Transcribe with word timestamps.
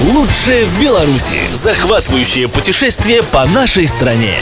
Лучшее 0.00 0.64
в 0.64 0.80
Беларуси. 0.80 1.36
Захватывающее 1.52 2.48
путешествие 2.48 3.22
по 3.22 3.44
нашей 3.44 3.86
стране. 3.86 4.34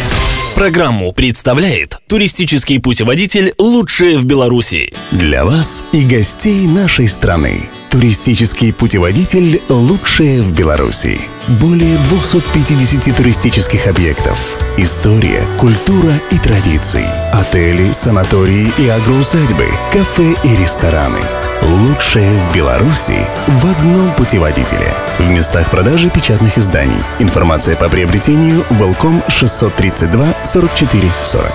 Программу 0.55 1.13
представляет 1.13 1.99
туристический 2.07 2.81
путеводитель 2.81 3.55
«Лучшее 3.59 4.19
в 4.19 4.25
Беларуси». 4.25 4.93
Для 5.11 5.45
вас 5.45 5.85
и 5.91 6.05
гостей 6.05 6.69
нашей 6.69 7.09
страны. 7.09 7.69
Туристический 7.91 8.73
путеводитель 8.73 9.61
«Лучшее 9.69 10.43
в 10.43 10.53
Беларуси». 10.53 11.21
Более 11.61 11.99
250 11.99 13.17
туристических 13.17 13.89
объектов. 13.89 14.57
История, 14.77 15.43
культура 15.59 16.13
и 16.31 16.39
традиции. 16.39 17.07
Отели, 17.33 17.91
санатории 17.91 18.73
и 18.79 18.89
агроусадьбы, 18.89 19.67
кафе 19.91 20.37
и 20.45 20.57
рестораны. 20.57 21.19
Лучшее 21.63 22.31
в 22.41 22.55
Беларуси 22.55 23.19
в 23.47 23.67
одном 23.67 24.15
путеводителе. 24.15 24.95
В 25.19 25.29
местах 25.29 25.71
продажи 25.71 26.09
печатных 26.09 26.57
изданий. 26.57 27.03
Информация 27.19 27.77
по 27.77 27.89
приобретению 27.89 28.65
Велком 28.71 29.23
632 29.29 30.35
44 30.45 31.13
40. 31.23 31.53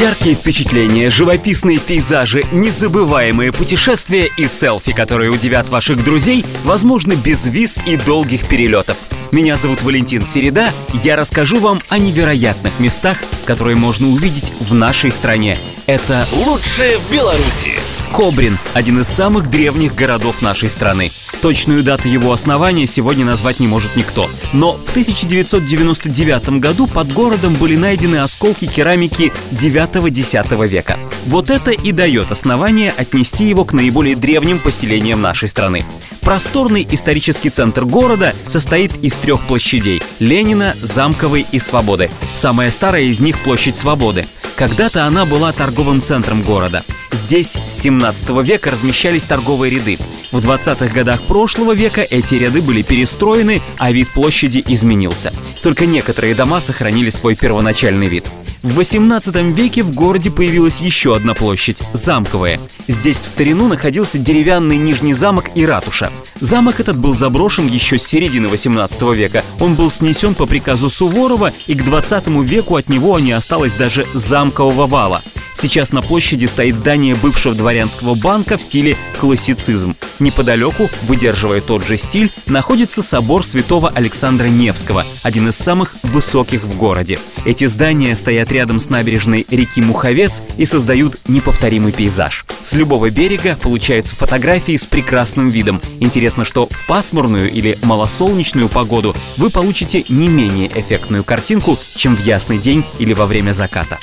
Яркие 0.00 0.34
впечатления, 0.34 1.08
живописные 1.08 1.78
пейзажи, 1.78 2.44
незабываемые 2.52 3.52
путешествия 3.52 4.28
и 4.36 4.48
селфи, 4.48 4.92
которые 4.92 5.30
удивят 5.30 5.68
ваших 5.68 6.02
друзей, 6.02 6.44
возможно, 6.64 7.14
без 7.14 7.46
виз 7.46 7.78
и 7.86 7.96
долгих 7.96 8.48
перелетов. 8.48 8.96
Меня 9.32 9.56
зовут 9.56 9.82
Валентин 9.82 10.24
Середа, 10.24 10.68
я 11.02 11.16
расскажу 11.16 11.58
вам 11.58 11.80
о 11.88 11.98
невероятных 11.98 12.78
местах, 12.80 13.18
которые 13.46 13.76
можно 13.76 14.08
увидеть 14.08 14.52
в 14.60 14.74
нашей 14.74 15.10
стране. 15.10 15.56
Это 15.86 16.26
Лучшее 16.32 16.98
в 16.98 17.12
Беларуси. 17.12 17.78
Кобрин– 18.14 18.60
один 18.74 19.00
из 19.00 19.08
самых 19.08 19.50
древних 19.50 19.96
городов 19.96 20.40
нашей 20.40 20.70
страны. 20.70 21.10
Точную 21.42 21.82
дату 21.82 22.08
его 22.08 22.32
основания 22.32 22.86
сегодня 22.86 23.24
назвать 23.24 23.58
не 23.58 23.66
может 23.66 23.96
никто. 23.96 24.30
Но 24.52 24.76
в 24.76 24.90
1999 24.90 26.60
году 26.60 26.86
под 26.86 27.12
городом 27.12 27.54
были 27.54 27.74
найдены 27.74 28.18
осколки 28.18 28.66
керамики 28.66 29.32
9-10 29.50 30.68
века. 30.68 30.96
Вот 31.26 31.50
это 31.50 31.72
и 31.72 31.90
дает 31.90 32.30
основание 32.30 32.92
отнести 32.96 33.46
его 33.46 33.64
к 33.64 33.72
наиболее 33.72 34.14
древним 34.14 34.60
поселениям 34.60 35.20
нашей 35.20 35.48
страны. 35.48 35.84
Просторный 36.20 36.86
исторический 36.88 37.50
центр 37.50 37.84
города 37.84 38.32
состоит 38.46 38.96
из 38.98 39.14
трех 39.14 39.44
площадей– 39.44 40.00
Ленина, 40.20 40.72
Замковой 40.80 41.44
и 41.50 41.58
Свободы. 41.58 42.10
Самая 42.32 42.70
старая 42.70 43.02
из 43.02 43.18
них– 43.18 43.42
площадь 43.44 43.76
Свободы. 43.76 44.24
Когда-то 44.54 45.04
она 45.04 45.24
была 45.24 45.50
торговым 45.50 46.00
центром 46.00 46.42
города. 46.42 46.84
Здесь 47.14 47.56
с 47.64 47.82
17 47.82 48.28
века 48.44 48.72
размещались 48.72 49.22
торговые 49.22 49.70
ряды. 49.70 49.98
В 50.32 50.38
20-х 50.38 50.88
годах 50.88 51.22
прошлого 51.22 51.72
века 51.72 52.02
эти 52.02 52.34
ряды 52.34 52.60
были 52.60 52.82
перестроены, 52.82 53.62
а 53.78 53.92
вид 53.92 54.12
площади 54.12 54.64
изменился. 54.66 55.32
Только 55.62 55.86
некоторые 55.86 56.34
дома 56.34 56.60
сохранили 56.60 57.10
свой 57.10 57.36
первоначальный 57.36 58.08
вид. 58.08 58.24
В 58.64 58.74
18 58.74 59.32
веке 59.56 59.84
в 59.84 59.94
городе 59.94 60.32
появилась 60.32 60.80
еще 60.80 61.14
одна 61.14 61.34
площадь– 61.34 61.82
Замковая. 61.92 62.58
Здесь 62.88 63.20
в 63.20 63.26
старину 63.26 63.68
находился 63.68 64.18
деревянный 64.18 64.78
Нижний 64.78 65.14
замок 65.14 65.50
и 65.54 65.64
ратуша. 65.64 66.10
Замок 66.40 66.80
этот 66.80 66.98
был 66.98 67.14
заброшен 67.14 67.68
еще 67.68 67.96
с 67.96 68.04
середины 68.04 68.48
18 68.48 69.02
века. 69.14 69.44
Он 69.60 69.74
был 69.74 69.88
снесен 69.88 70.34
по 70.34 70.46
приказу 70.46 70.90
Суворова, 70.90 71.52
и 71.68 71.74
к 71.76 71.84
20 71.84 72.26
веку 72.42 72.74
от 72.74 72.88
него 72.88 73.20
не 73.20 73.30
осталось 73.30 73.74
даже 73.74 74.04
замкового 74.14 74.88
вала. 74.88 75.22
Сейчас 75.54 75.92
на 75.92 76.02
площади 76.02 76.46
стоит 76.46 76.76
здание 76.76 77.14
бывшего 77.14 77.54
дворянского 77.54 78.14
банка 78.14 78.56
в 78.56 78.62
стиле 78.62 78.96
классицизм. 79.18 79.96
Неподалеку, 80.18 80.90
выдерживая 81.02 81.60
тот 81.60 81.84
же 81.84 81.96
стиль, 81.96 82.30
находится 82.46 83.02
собор 83.02 83.44
святого 83.44 83.88
Александра 83.88 84.46
Невского, 84.46 85.04
один 85.22 85.48
из 85.48 85.56
самых 85.56 85.94
высоких 86.02 86.64
в 86.64 86.76
городе. 86.76 87.18
Эти 87.44 87.66
здания 87.66 88.14
стоят 88.16 88.52
рядом 88.52 88.80
с 88.80 88.90
набережной 88.90 89.46
реки 89.50 89.80
Муховец 89.80 90.42
и 90.56 90.64
создают 90.64 91.16
неповторимый 91.28 91.92
пейзаж. 91.92 92.44
С 92.62 92.72
любого 92.74 93.10
берега 93.10 93.56
получаются 93.56 94.16
фотографии 94.16 94.76
с 94.76 94.86
прекрасным 94.86 95.48
видом. 95.48 95.80
Интересно, 96.00 96.44
что 96.44 96.68
в 96.70 96.86
пасмурную 96.86 97.50
или 97.50 97.76
малосолнечную 97.82 98.68
погоду 98.68 99.14
вы 99.36 99.50
получите 99.50 100.04
не 100.08 100.28
менее 100.28 100.70
эффектную 100.74 101.24
картинку, 101.24 101.78
чем 101.96 102.16
в 102.16 102.24
ясный 102.24 102.58
день 102.58 102.84
или 102.98 103.12
во 103.12 103.26
время 103.26 103.52
заката. 103.52 103.98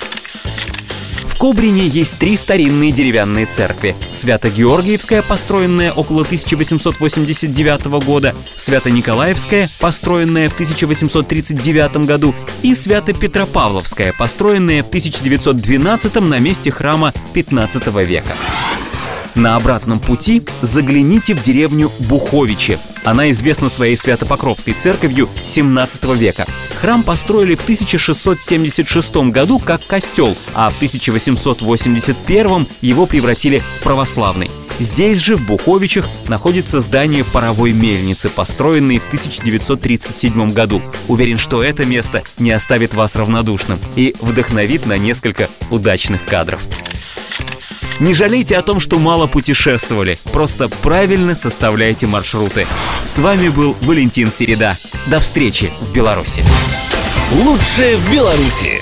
Кобрине 1.42 1.88
есть 1.88 2.20
три 2.20 2.38
старинные 2.38 2.92
деревянные 2.92 3.48
церкви. 3.48 3.96
Свято-Георгиевская, 4.12 5.24
построенная 5.24 5.92
около 5.92 6.22
1889 6.22 8.06
года, 8.06 8.36
Свято-Николаевская, 8.56 9.68
построенная 9.80 10.50
в 10.50 10.54
1839 10.54 12.06
году, 12.06 12.36
и 12.62 12.76
Свято-Петропавловская, 12.76 14.14
построенная 14.20 14.84
в 14.84 14.90
1912 14.90 16.16
на 16.22 16.38
месте 16.38 16.70
храма 16.70 17.12
15 17.34 17.88
века. 18.06 18.34
На 19.36 19.56
обратном 19.56 20.00
пути 20.00 20.42
загляните 20.62 21.34
в 21.34 21.44
деревню 21.44 21.92
Буховичи. 22.10 22.78
Она 23.04 23.32
известна 23.32 23.70
своей 23.70 23.96
Свято-Покровской 23.96 24.74
церковью 24.74 25.30
17 25.44 26.04
века. 26.16 26.46
Храм 26.80 27.02
построили 27.04 27.56
в 27.56 27.62
1676 27.62 29.16
году 29.32 29.60
как 29.60 29.86
костел, 29.86 30.36
а 30.54 30.70
в 30.70 30.76
1881 30.76 32.68
его 32.82 33.06
превратили 33.06 33.64
в 33.80 33.84
православный. 33.84 34.52
Здесь 34.80 35.20
же, 35.20 35.36
в 35.36 35.46
Буховичах, 35.46 36.10
находится 36.28 36.80
здание 36.80 37.24
паровой 37.24 37.72
мельницы, 37.72 38.30
построенной 38.30 38.98
в 38.98 39.06
1937 39.08 40.50
году. 40.50 40.82
Уверен, 41.08 41.38
что 41.38 41.62
это 41.62 41.86
место 41.86 42.24
не 42.40 42.52
оставит 42.52 42.94
вас 42.94 43.16
равнодушным 43.16 43.80
и 43.96 44.16
вдохновит 44.20 44.88
на 44.88 44.98
несколько 44.98 45.50
удачных 45.70 46.26
кадров. 46.26 46.64
Не 48.02 48.16
жалейте 48.16 48.58
о 48.58 48.64
том, 48.64 48.80
что 48.80 48.98
мало 48.98 49.28
путешествовали. 49.28 50.18
Просто 50.34 50.70
правильно 50.82 51.36
составляйте 51.36 52.08
маршруты. 52.08 52.66
С 53.04 53.20
вами 53.20 53.50
был 53.50 53.78
Валентин 53.84 54.32
Середа. 54.32 54.76
До 55.06 55.20
встречи 55.20 55.72
в 55.80 55.94
Беларуси. 55.94 56.44
Лучшее 57.32 57.98
в 57.98 58.12
Беларуси. 58.12 58.82